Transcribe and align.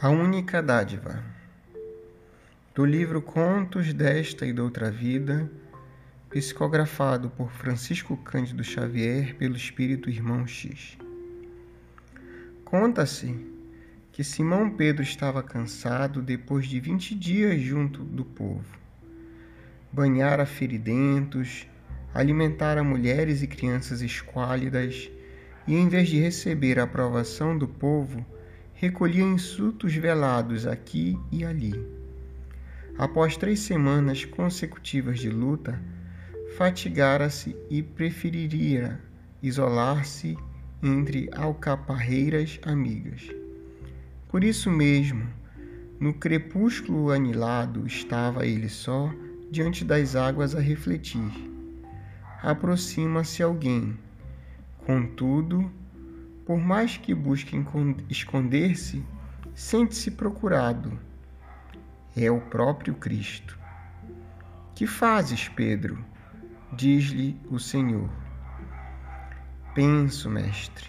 A 0.00 0.10
única 0.10 0.62
dádiva. 0.62 1.24
Do 2.72 2.84
livro 2.84 3.20
Contos 3.20 3.92
desta 3.92 4.46
e 4.46 4.52
doutra 4.52 4.92
vida, 4.92 5.50
psicografado 6.30 7.28
por 7.30 7.50
Francisco 7.50 8.16
Cândido 8.16 8.62
Xavier 8.62 9.34
pelo 9.34 9.56
espírito 9.56 10.08
Irmão 10.08 10.46
X. 10.46 10.96
Conta-se 12.64 13.44
que 14.12 14.22
Simão 14.22 14.70
Pedro 14.70 15.02
estava 15.02 15.42
cansado 15.42 16.22
depois 16.22 16.68
de 16.68 16.78
vinte 16.78 17.12
dias 17.12 17.60
junto 17.60 18.04
do 18.04 18.24
povo. 18.24 18.78
Banhara 19.90 20.46
feridentos, 20.46 21.66
alimentara 22.14 22.84
mulheres 22.84 23.42
e 23.42 23.48
crianças 23.48 24.00
esquálidas, 24.00 25.10
e 25.66 25.74
em 25.74 25.88
vez 25.88 26.08
de 26.08 26.20
receber 26.20 26.78
a 26.78 26.84
aprovação 26.84 27.58
do 27.58 27.66
povo, 27.66 28.24
recolhia 28.80 29.24
insultos 29.24 29.92
velados 29.96 30.64
aqui 30.64 31.18
e 31.32 31.44
ali. 31.44 31.74
Após 32.96 33.36
três 33.36 33.58
semanas 33.58 34.24
consecutivas 34.24 35.18
de 35.18 35.28
luta, 35.28 35.82
fatigara-se 36.56 37.56
e 37.68 37.82
preferiria 37.82 39.00
isolar-se 39.42 40.38
entre 40.80 41.28
alcaparreiras 41.34 42.60
amigas. 42.62 43.28
Por 44.28 44.44
isso 44.44 44.70
mesmo, 44.70 45.26
no 45.98 46.14
crepúsculo 46.14 47.10
anilado, 47.10 47.84
estava 47.84 48.46
ele 48.46 48.68
só 48.68 49.12
diante 49.50 49.84
das 49.84 50.14
águas 50.14 50.54
a 50.54 50.60
refletir. 50.60 51.32
Aproxima-se 52.40 53.42
alguém. 53.42 53.98
Contudo, 54.86 55.68
por 56.48 56.58
mais 56.58 56.96
que 56.96 57.14
busque 57.14 57.62
esconder-se, 58.08 59.04
sente-se 59.54 60.10
procurado. 60.10 60.98
É 62.16 62.30
o 62.30 62.40
próprio 62.40 62.94
Cristo. 62.94 63.58
Que 64.74 64.86
fazes, 64.86 65.46
Pedro? 65.48 66.02
Diz-lhe 66.72 67.38
o 67.50 67.58
Senhor. 67.58 68.08
Penso, 69.74 70.30
mestre. 70.30 70.88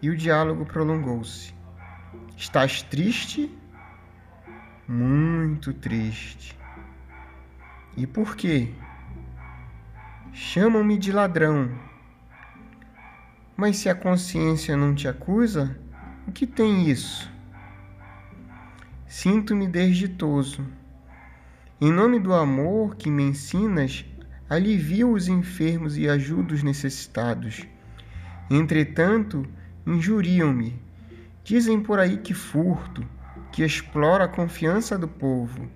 E 0.00 0.08
o 0.08 0.16
diálogo 0.16 0.64
prolongou-se. 0.64 1.52
Estás 2.34 2.80
triste? 2.80 3.54
Muito 4.88 5.74
triste. 5.74 6.58
E 7.94 8.06
por 8.06 8.36
quê? 8.36 8.72
Chamam-me 10.32 10.96
de 10.96 11.12
ladrão 11.12 11.93
mas 13.56 13.76
se 13.76 13.88
a 13.88 13.94
consciência 13.94 14.76
não 14.76 14.94
te 14.94 15.06
acusa, 15.06 15.76
o 16.26 16.32
que 16.32 16.46
tem 16.46 16.88
isso? 16.88 17.30
Sinto-me 19.06 19.66
desditoso. 19.68 20.66
Em 21.80 21.92
nome 21.92 22.18
do 22.18 22.34
amor 22.34 22.96
que 22.96 23.10
me 23.10 23.22
ensinas, 23.22 24.04
alivio 24.48 25.12
os 25.12 25.28
enfermos 25.28 25.96
e 25.96 26.08
ajudo 26.08 26.52
os 26.52 26.62
necessitados. 26.62 27.64
Entretanto, 28.50 29.46
injuriam-me. 29.86 30.80
Dizem 31.44 31.80
por 31.80 31.98
aí 31.98 32.16
que 32.16 32.34
furto, 32.34 33.06
que 33.52 33.62
explora 33.62 34.24
a 34.24 34.28
confiança 34.28 34.98
do 34.98 35.06
povo. 35.06 35.68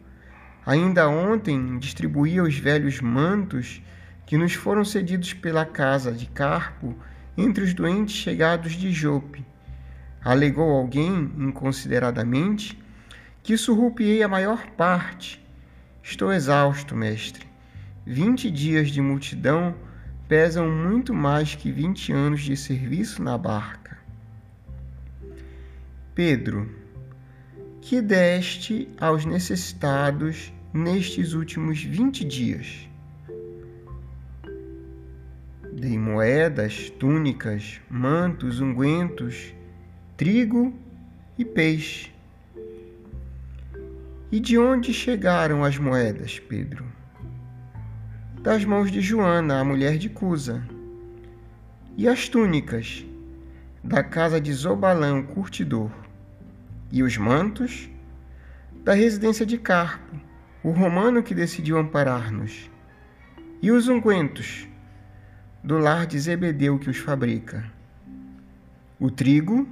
Ainda 0.66 1.08
ontem 1.08 1.78
distribuía 1.78 2.42
os 2.42 2.58
velhos 2.58 3.00
mantos 3.00 3.82
que 4.26 4.36
nos 4.36 4.54
foram 4.54 4.84
cedidos 4.84 5.32
pela 5.32 5.64
casa 5.64 6.12
de 6.12 6.26
Carpo 6.26 6.96
entre 7.38 7.62
os 7.62 7.72
doentes 7.72 8.16
chegados 8.16 8.72
de 8.72 8.90
Jope. 8.90 9.46
Alegou 10.24 10.68
alguém, 10.70 11.30
inconsideradamente, 11.38 12.76
que 13.44 13.56
surrupiei 13.56 14.24
a 14.24 14.28
maior 14.28 14.66
parte. 14.72 15.40
Estou 16.02 16.32
exausto, 16.32 16.96
mestre. 16.96 17.46
Vinte 18.04 18.50
dias 18.50 18.90
de 18.90 19.00
multidão 19.00 19.76
pesam 20.26 20.68
muito 20.68 21.14
mais 21.14 21.54
que 21.54 21.70
vinte 21.70 22.12
anos 22.12 22.42
de 22.42 22.56
serviço 22.56 23.22
na 23.22 23.38
barca. 23.38 23.96
Pedro, 26.14 26.68
que 27.80 28.02
deste 28.02 28.88
aos 29.00 29.24
necessitados 29.24 30.52
nestes 30.74 31.34
últimos 31.34 31.80
vinte 31.80 32.24
dias? 32.24 32.87
Dei 35.78 35.96
moedas, 35.96 36.90
túnicas, 36.90 37.80
mantos, 37.88 38.60
ungüentos, 38.60 39.54
trigo 40.16 40.74
e 41.38 41.44
peixe. 41.44 42.10
E 44.32 44.40
de 44.40 44.58
onde 44.58 44.92
chegaram 44.92 45.62
as 45.62 45.78
moedas, 45.78 46.40
Pedro? 46.40 46.84
Das 48.42 48.64
mãos 48.64 48.90
de 48.90 49.00
Joana, 49.00 49.60
a 49.60 49.64
mulher 49.64 49.98
de 49.98 50.08
Cusa. 50.08 50.64
E 51.96 52.08
as 52.08 52.28
túnicas? 52.28 53.06
Da 53.84 54.02
casa 54.02 54.40
de 54.40 54.52
Zobalão, 54.52 55.22
curtidor. 55.22 55.92
E 56.90 57.04
os 57.04 57.16
mantos? 57.16 57.88
Da 58.82 58.94
residência 58.94 59.46
de 59.46 59.56
Carpo, 59.56 60.16
o 60.60 60.72
romano 60.72 61.22
que 61.22 61.36
decidiu 61.36 61.78
amparar-nos. 61.78 62.68
E 63.62 63.70
os 63.70 63.86
ungüentos? 63.86 64.66
Do 65.68 65.76
lar 65.76 66.06
de 66.06 66.18
Zebedeu 66.18 66.78
que 66.78 66.88
os 66.88 66.96
fabrica. 66.96 67.70
O 68.98 69.10
trigo, 69.10 69.68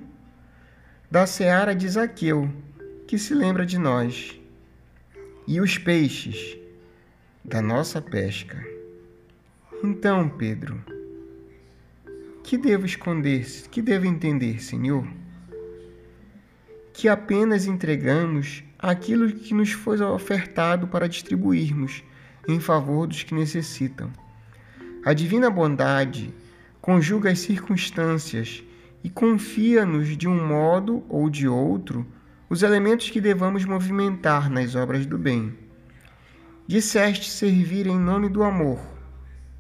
da 1.10 1.26
seara 1.26 1.74
de 1.74 1.88
Zaqueu, 1.88 2.50
que 3.08 3.18
se 3.18 3.32
lembra 3.32 3.64
de 3.64 3.78
nós. 3.78 4.38
E 5.48 5.58
os 5.58 5.78
peixes, 5.78 6.58
da 7.42 7.62
nossa 7.62 8.02
pesca. 8.02 8.62
Então, 9.82 10.28
Pedro, 10.28 10.84
que 12.44 12.58
devo 12.58 12.84
esconder, 12.84 13.46
que 13.70 13.80
devo 13.80 14.04
entender, 14.04 14.62
Senhor? 14.62 15.08
Que 16.92 17.08
apenas 17.08 17.64
entregamos 17.64 18.62
aquilo 18.78 19.32
que 19.32 19.54
nos 19.54 19.72
foi 19.72 19.98
ofertado 20.02 20.88
para 20.88 21.08
distribuirmos 21.08 22.04
em 22.46 22.60
favor 22.60 23.06
dos 23.06 23.22
que 23.22 23.34
necessitam 23.34 24.12
a 25.06 25.12
divina 25.12 25.48
bondade 25.48 26.34
conjuga 26.80 27.30
as 27.30 27.38
circunstâncias 27.38 28.64
e 29.04 29.08
confia-nos 29.08 30.16
de 30.16 30.26
um 30.26 30.44
modo 30.44 31.04
ou 31.08 31.30
de 31.30 31.46
outro 31.46 32.04
os 32.50 32.64
elementos 32.64 33.08
que 33.08 33.20
devamos 33.20 33.64
movimentar 33.64 34.50
nas 34.50 34.74
obras 34.74 35.06
do 35.06 35.16
bem. 35.16 35.56
Disseste 36.66 37.30
servir 37.30 37.86
em 37.86 37.96
nome 37.96 38.28
do 38.28 38.42
amor. 38.42 38.80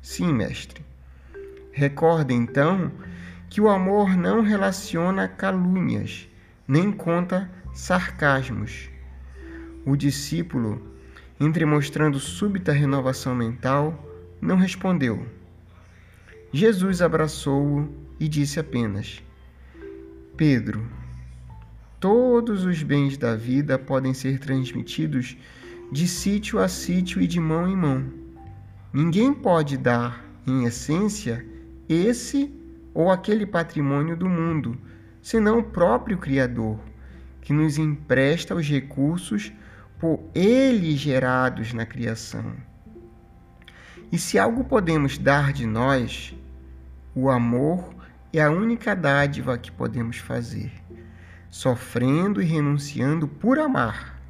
Sim, 0.02 0.32
mestre. 0.32 0.84
Recorda 1.70 2.32
então 2.32 2.90
que 3.48 3.60
o 3.60 3.68
amor 3.68 4.16
não 4.16 4.42
relaciona 4.42 5.28
calúnias, 5.28 6.28
nem 6.66 6.90
conta 6.90 7.48
sarcasmos. 7.72 8.90
O 9.84 9.94
discípulo, 9.94 10.82
entremostrando 11.38 12.18
súbita 12.18 12.72
renovação 12.72 13.32
mental, 13.32 14.05
não 14.46 14.56
respondeu. 14.56 15.26
Jesus 16.52 17.02
abraçou-o 17.02 17.92
e 18.18 18.28
disse 18.28 18.60
apenas: 18.60 19.22
Pedro, 20.36 20.86
todos 21.98 22.64
os 22.64 22.82
bens 22.82 23.18
da 23.18 23.34
vida 23.34 23.78
podem 23.78 24.14
ser 24.14 24.38
transmitidos 24.38 25.36
de 25.90 26.06
sítio 26.06 26.60
a 26.60 26.68
sítio 26.68 27.20
e 27.20 27.26
de 27.26 27.40
mão 27.40 27.68
em 27.68 27.76
mão. 27.76 28.04
Ninguém 28.92 29.34
pode 29.34 29.76
dar, 29.76 30.24
em 30.46 30.64
essência, 30.64 31.44
esse 31.88 32.52
ou 32.94 33.10
aquele 33.10 33.44
patrimônio 33.44 34.16
do 34.16 34.28
mundo, 34.28 34.78
senão 35.20 35.58
o 35.58 35.64
próprio 35.64 36.16
Criador, 36.16 36.78
que 37.42 37.52
nos 37.52 37.78
empresta 37.78 38.54
os 38.54 38.66
recursos 38.66 39.52
por 39.98 40.20
ele 40.34 40.96
gerados 40.96 41.72
na 41.72 41.84
criação. 41.84 42.54
E 44.10 44.18
se 44.18 44.38
algo 44.38 44.64
podemos 44.64 45.18
dar 45.18 45.52
de 45.52 45.66
nós, 45.66 46.34
o 47.14 47.30
amor 47.30 47.94
é 48.32 48.40
a 48.42 48.50
única 48.50 48.94
dádiva 48.94 49.56
que 49.56 49.72
podemos 49.72 50.18
fazer, 50.18 50.72
sofrendo 51.50 52.40
e 52.42 52.44
renunciando 52.44 53.26
por 53.26 53.58
amar. 53.58 54.20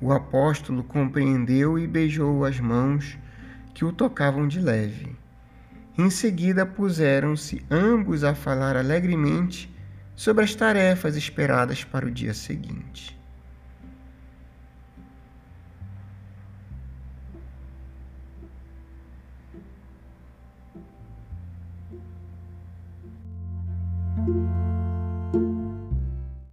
O 0.00 0.12
apóstolo 0.12 0.84
compreendeu 0.84 1.78
e 1.78 1.86
beijou 1.86 2.44
as 2.44 2.60
mãos 2.60 3.18
que 3.72 3.84
o 3.84 3.92
tocavam 3.92 4.46
de 4.46 4.60
leve. 4.60 5.16
Em 5.96 6.10
seguida, 6.10 6.66
puseram-se 6.66 7.64
ambos 7.70 8.22
a 8.22 8.34
falar 8.34 8.76
alegremente 8.76 9.74
sobre 10.14 10.44
as 10.44 10.54
tarefas 10.54 11.16
esperadas 11.16 11.82
para 11.82 12.06
o 12.06 12.10
dia 12.10 12.34
seguinte. 12.34 13.15